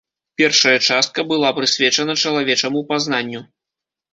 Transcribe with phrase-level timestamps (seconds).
[0.41, 3.45] Першая частка была прысвечана чалавечаму пазнанню.